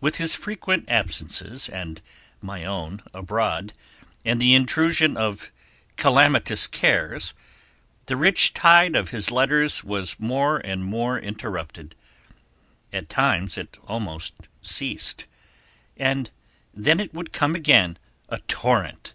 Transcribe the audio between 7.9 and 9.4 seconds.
the rich tide of his